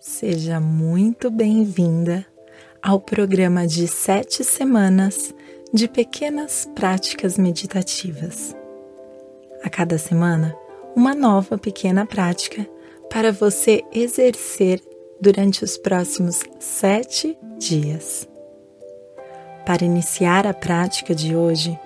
[0.00, 2.24] Seja muito bem-vinda
[2.80, 5.34] ao programa de sete semanas
[5.74, 8.54] de pequenas práticas meditativas.
[9.60, 10.54] A cada semana,
[10.94, 12.64] uma nova pequena prática
[13.10, 14.80] para você exercer
[15.20, 18.28] durante os próximos sete dias.
[19.66, 21.76] Para iniciar a prática de hoje,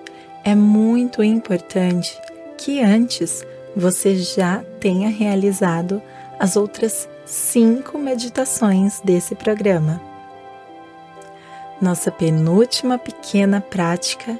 [0.45, 2.15] é muito importante
[2.59, 3.43] que antes
[3.75, 5.99] você já tenha realizado
[6.43, 10.01] as outras cinco meditações desse programa.
[11.81, 14.37] Nossa penúltima pequena prática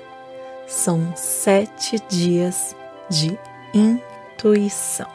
[0.67, 2.75] são sete dias
[3.09, 3.39] de
[3.73, 5.07] intuição.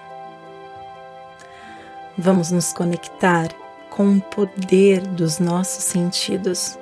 [2.17, 3.49] Vamos nos conectar
[3.91, 6.79] com o poder dos nossos sentidos,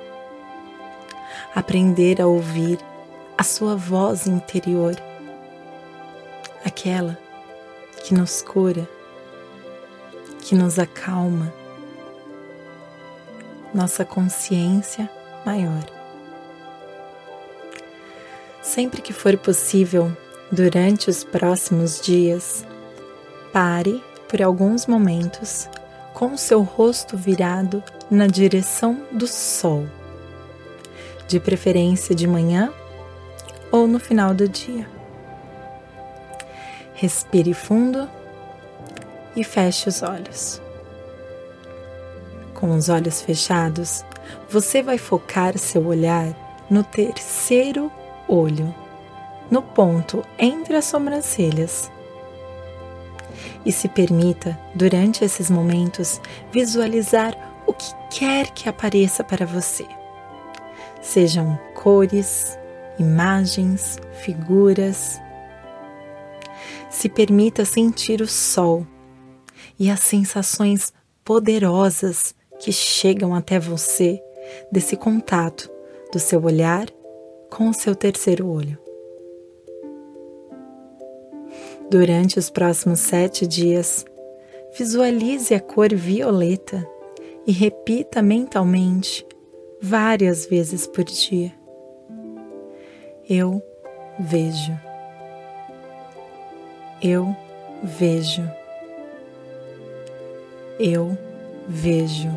[1.53, 2.79] aprender a ouvir
[3.37, 4.95] a sua voz interior,
[6.63, 7.17] aquela
[8.05, 8.87] que nos cura
[10.47, 11.53] que nos acalma,
[13.73, 15.09] nossa consciência
[15.45, 15.83] maior.
[18.61, 20.09] Sempre que for possível,
[20.49, 22.65] durante os próximos dias,
[23.51, 25.67] pare por alguns momentos
[26.13, 29.85] com seu rosto virado na direção do sol,
[31.27, 32.71] de preferência de manhã
[33.69, 34.89] ou no final do dia.
[36.93, 38.09] Respire fundo
[39.37, 40.59] e feche os olhos.
[42.55, 44.03] Com os olhos fechados,
[44.49, 46.35] você vai focar seu olhar
[46.69, 47.91] no terceiro
[48.27, 48.73] olho,
[49.49, 51.91] no ponto entre as sobrancelhas.
[53.63, 56.19] E se permita, durante esses momentos,
[56.51, 59.85] visualizar o que quer que apareça para você.
[60.99, 62.57] Sejam cores,
[62.97, 65.21] imagens, figuras.
[66.89, 68.87] Se permita sentir o sol
[69.79, 74.21] e as sensações poderosas que chegam até você
[74.71, 75.69] desse contato
[76.11, 76.87] do seu olhar
[77.49, 78.77] com o seu terceiro olho.
[81.89, 84.05] Durante os próximos sete dias,
[84.77, 86.85] visualize a cor violeta
[87.45, 89.25] e repita mentalmente
[89.81, 91.53] várias vezes por dia.
[93.29, 93.61] Eu
[94.19, 94.77] vejo.
[97.01, 97.35] Eu
[97.83, 98.43] vejo
[100.79, 101.17] eu
[101.67, 102.29] vejo.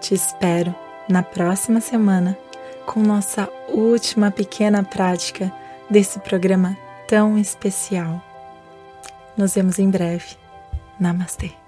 [0.00, 0.74] Te espero
[1.08, 2.36] na próxima semana
[2.86, 5.52] com nossa última pequena prática
[5.88, 6.76] desse programa
[7.08, 8.22] tão especial.
[9.36, 10.36] Nos vemos em breve.
[11.00, 11.63] Namastê.